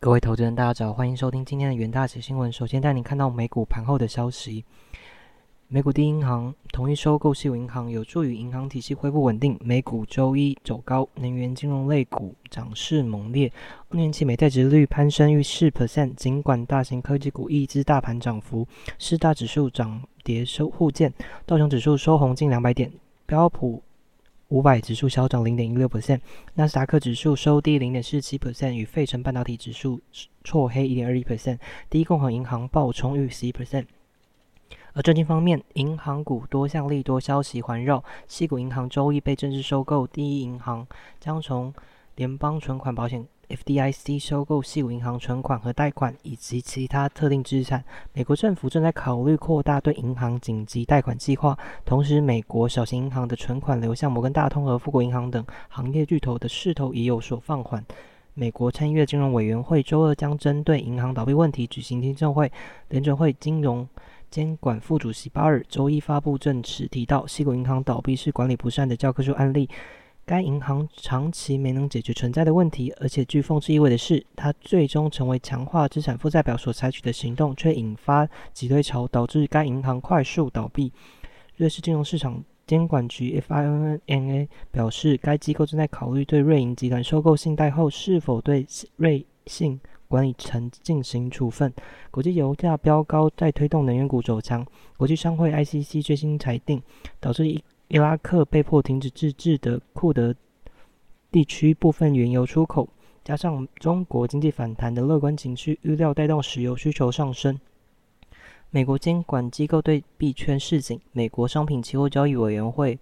[0.00, 2.52] 各位投资人，大家早，欢迎收听今天的元大写新闻。
[2.52, 4.64] 首先带您看到美股盘后的消息。
[5.66, 9.58] 美股第一银行同意收购西武银行，有助于银行体系恢复稳定。
[9.60, 13.52] 美股周一走高，能源金融类股涨势猛烈。
[13.88, 18.68] 二年期美债值率攀升逾四 percent，尽管大型科技股抑制大盘涨幅，
[19.00, 21.12] 四大指数涨跌收互见。
[21.44, 22.92] 道琼指数收红近两百点，
[23.26, 23.82] 标普。
[24.48, 26.20] 五百指数小涨零点一六 percent，
[26.54, 30.00] 纳斯达克指数收低零点四七 percent，与费城半导体指数
[30.42, 31.58] 错黑一点二一 percent。
[31.90, 33.84] 第一共和银行暴冲逾十一 percent。
[34.94, 40.86] 而证券方面，银行股多项利多消息环绕，西谷银行周一被正式收购，第一银行
[41.20, 41.74] 将从
[42.16, 43.26] 联邦存款保险。
[43.48, 47.82] FDIC 收购西武银行存款和贷款以及其他特定资产。
[48.12, 51.58] 美国政府正在考虑扩大对银行紧急贷款计划。
[51.84, 57.84] 同时，美国小型银行的存款流向摩根大通和富国银行等行业巨头的势头已有所放缓。
[58.34, 62.52] 美国参议院金融委员会周二将针对银行倒闭问题举行听证会。
[62.88, 63.88] 联准会金融
[64.30, 69.68] 监管副主席巴尔周一发布证词，提到西谷银行倒闭是管理不善的教科书案例。
[70.28, 80.92] 该银行长期没能解决存在的问题，而且具讽刺意味的是，它最终成为强化资产负债表所采取的行动，却引发挤兑潮，导致该银行快速倒闭。
[81.56, 91.72] 瑞士金融市场监管局 （FINMA） 表示，该机构正在考虑对瑞银集团收购信贷后，是否对瑞信管理层进行处分。
[92.10, 94.62] 国际油价飙高，在推动能源股走强。
[94.98, 96.82] 国际商会 （ICC） 最新裁定，
[97.18, 97.64] 导致一。
[97.88, 100.34] 伊拉克被迫停止自治的库德
[101.30, 102.86] 地区部分原油出口，
[103.24, 107.58] 加上中国经济反弹的乐观情绪，预料带动石油需求上升。
[108.70, 112.98] 美国监管机构对币圈示警，美国商品期货交易委员会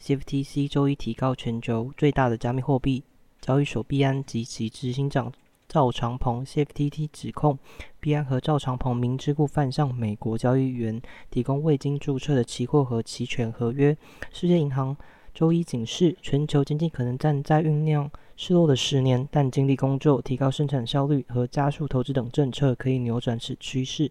[0.00, 3.02] （CFTC） 周一提高全球最大的加密货币
[3.40, 5.32] 交易所币安及其执行长。
[5.70, 7.56] 赵长鹏 （CFTT） 指控
[8.00, 13.96] 币安和赵长鹏明知故犯向美国交易员提供未经注册的期货和期权合约。
[14.32, 14.96] 世界银行
[15.32, 24.10] 周一警示，全球经济可能站在酝酿失落的十年，但经历工作、提高生产效率和加速投资等政策可以扭转此趋势。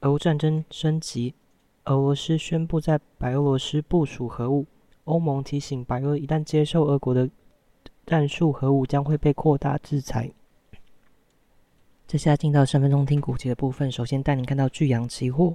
[0.00, 1.32] 俄乌战争升级，
[1.86, 4.66] 俄罗斯宣布在白俄罗斯部署核武。
[5.04, 7.30] 欧盟提醒白俄，一旦接受俄国的
[8.04, 10.30] 战术核武，将会被扩大制裁。
[12.10, 15.54] 接下来进到三分钟听股期的部分，首先带您看到巨阳期货，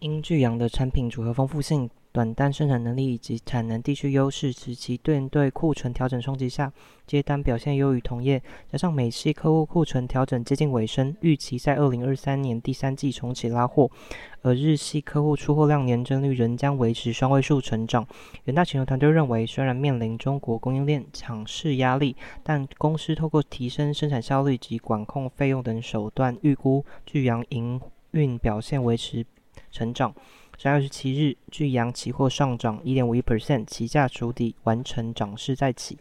[0.00, 6.72] 因巨阳的产品组合丰富性、短单生产能力以及产能地区优势，使其对对库存调整冲击下，
[7.06, 8.42] 接单表现优于同业。
[8.68, 13.88] 加上美系客户库存调整接近尾声，预期在二零二三年第三季重启拉货。
[14.42, 18.04] 而日系客户出货量年增率仍将维持双位数成长。
[18.46, 27.80] 远大全球团队认为，虽然面临中国供应链抢市压力，但公司透过提升生产效率及管控费用等手段，预估巨阳营
[28.10, 29.24] 运表现维持
[29.70, 30.12] 成长。
[30.60, 35.96] 十二月十七日，巨阳期货上涨一点五一 percent，期价筑底完成涨势再起。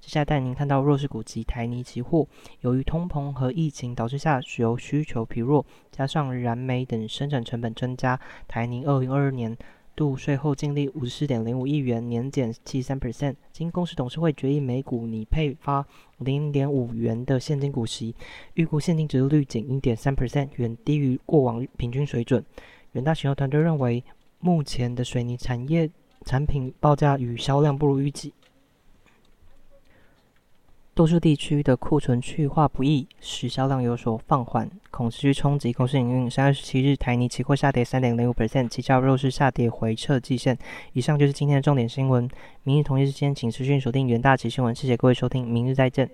[0.00, 2.26] 接下来带您看到弱势股及台泥期货，
[2.62, 8.18] 由于通膨和疫情导致下石油需求疲弱，加上燃煤等生产成本增加，
[8.48, 9.56] 台泥二零二二年
[9.94, 13.36] 度税后净利五十四点零五亿元，年减七三 percent。
[13.52, 15.86] 经公司董事会决议，每股拟配发
[16.18, 18.16] 零点五元的现金股息，
[18.54, 22.44] 预估现金值率仅一点三 percent，远低于过往平均水准。
[22.92, 24.04] 远大全球团队认为，
[24.38, 25.90] 目前的水泥产业
[26.24, 28.32] 产品报价与销量不如预期。
[30.94, 36.30] 多数地区的库存去化不易，使销量有所放缓，恐持续冲击公司营运。
[36.30, 40.58] 三月十七日，台泥期货下跌三点零五 percent，期价弱势下跌回撤季线。
[40.92, 42.28] 以上就是今天的重点新闻。
[42.62, 44.74] 明日同一时间，请持续锁定远大旗新闻。
[44.74, 46.10] 谢谢各位收听，明日再见。